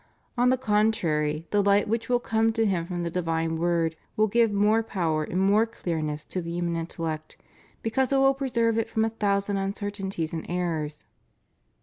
On 0.35 0.49
the 0.49 0.57
contrary, 0.57 1.45
the 1.51 1.61
light 1.61 1.87
which 1.87 2.09
will 2.09 2.19
come 2.19 2.51
to 2.53 2.65
him 2.65 2.87
from 2.87 3.03
the 3.03 3.11
divine 3.11 3.57
Word 3.59 3.95
will 4.17 4.25
give 4.27 4.51
more 4.51 4.81
power 4.81 5.23
and 5.23 5.39
more 5.39 5.67
clearness 5.67 6.25
to 6.25 6.41
the 6.41 6.49
human 6.49 6.75
intellect, 6.75 7.37
because 7.83 8.11
it 8.11 8.17
will 8.17 8.33
preserve 8.33 8.79
it 8.79 8.89
from 8.89 9.05
a 9.05 9.11
thousand 9.11 9.57
uncertainties 9.57 10.33
and 10.33 10.47
errors. 10.49 11.05